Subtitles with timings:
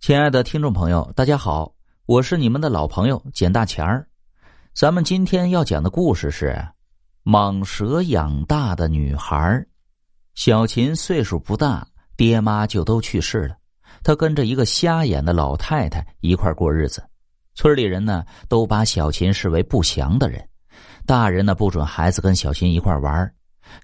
[0.00, 1.74] 亲爱的听众朋友，大家好，
[2.06, 4.08] 我是你们的老朋友简大钱儿。
[4.72, 6.56] 咱们今天要讲的故事是
[7.30, 9.36] 《蟒蛇养大的女孩》。
[10.34, 11.86] 小琴岁数不大，
[12.16, 13.56] 爹妈就都去世了，
[14.02, 17.04] 她跟着一个瞎眼的老太太一块过日子。
[17.54, 20.42] 村里人呢，都把小琴视为不祥的人，
[21.04, 23.30] 大人呢不准孩子跟小琴一块玩。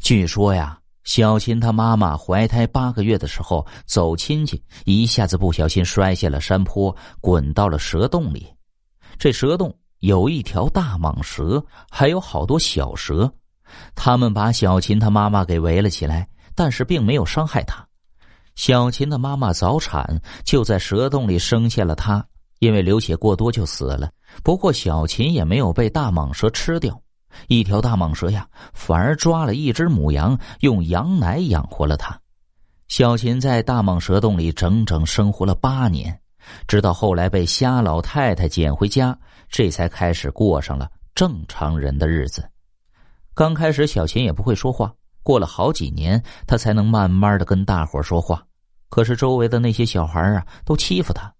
[0.00, 0.80] 据说呀。
[1.06, 8.46] 小琴她妈妈怀胎八个月的时候走亲戚，一下子不小心摔下了山坡，滚到了蛇洞里。
[9.16, 13.32] 这蛇洞有一条大蟒蛇，还有好多小蛇。
[13.94, 17.86] 他们把小琴她妈妈给围了起来，但是并没有伤害她。
[18.56, 22.26] 小琴的妈妈早产，就在蛇洞里生下了她，
[22.58, 24.10] 因为流血过多就死了。
[24.42, 27.00] 不过小琴也没有被大蟒蛇吃掉。
[27.48, 32.18] 一条大蟒蛇呀，反而抓了一只母羊，用羊奶养活了它。
[32.88, 36.20] 小琴在大蟒蛇洞里整整生活了八年，
[36.68, 39.18] 直到后来被瞎老太太捡回家，
[39.48, 42.48] 这才开始过上了正常人的日子。
[43.34, 48.42] 刚开始，小琴也不会说话，过了好几年，她才能慢慢的跟大伙说话。
[48.88, 51.30] 可是周围的那些小孩啊，都欺负她，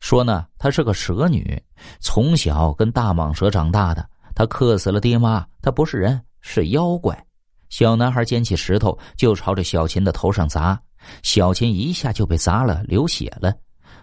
[0.00, 1.62] 说呢，她是个蛇女，
[2.00, 4.08] 从小跟大蟒蛇长大的。
[4.40, 7.26] 他克死了爹妈，他不是人，是妖怪。
[7.68, 10.80] 小男孩捡起石头就朝着小琴的头上砸，
[11.22, 13.52] 小琴一下就被砸了，流血了。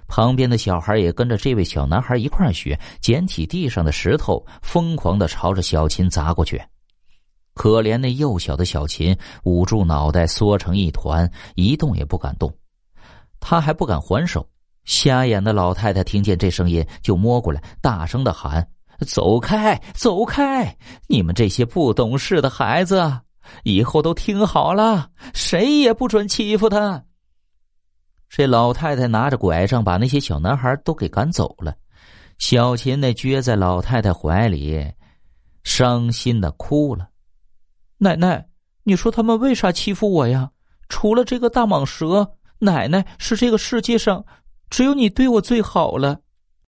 [0.08, 6.62] 旁边的小孩也跟着这位小男孩一块学，捡起地上的石头，疯狂的朝着小琴砸过去。
[7.56, 12.56] 可怜那幼小的小琴捂住脑袋，缩成一团，一动也不敢动。
[13.40, 14.48] 他还不敢还手。
[14.86, 18.70] 瞎眼的老太太听见这声音，就摸过来，大声的喊。
[19.06, 20.76] 走开，走开！
[21.08, 23.20] 你们这些不懂事的孩子，
[23.64, 27.04] 以后都听好了，谁也不准欺负他。
[28.30, 31.76] 这老太太拿着拐杖，把那些小男孩都给赶走了。
[32.40, 34.86] 小琴那撅在老太太怀里，
[35.64, 37.08] 伤心的哭了。
[37.98, 38.46] 奶奶，
[38.84, 40.50] 你说他们为啥欺负我呀？
[40.90, 44.24] 除了这个大蟒蛇，奶奶是这个世界上
[44.70, 46.20] 只有你对我最好了。